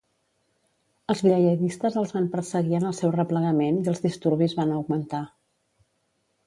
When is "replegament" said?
3.19-3.79